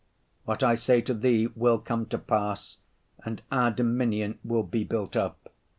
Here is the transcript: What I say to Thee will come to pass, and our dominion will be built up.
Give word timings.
What 0.45 0.63
I 0.63 0.73
say 0.73 1.01
to 1.01 1.13
Thee 1.13 1.45
will 1.55 1.77
come 1.77 2.07
to 2.07 2.17
pass, 2.17 2.77
and 3.23 3.39
our 3.51 3.69
dominion 3.69 4.39
will 4.43 4.63
be 4.63 4.83
built 4.83 5.15
up. 5.15 5.51